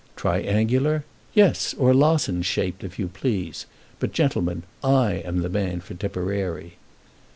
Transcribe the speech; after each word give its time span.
"Triangular? 0.15 1.05
Yes, 1.35 1.75
or 1.77 1.93
lozenge 1.93 2.43
shaped, 2.47 2.83
if 2.83 2.97
you 2.97 3.07
please; 3.07 3.67
but, 3.99 4.13
gentlemen, 4.13 4.63
I 4.83 5.21
am 5.23 5.43
the 5.43 5.47
man 5.49 5.79
for 5.79 5.93
Tipperary." 5.93 6.77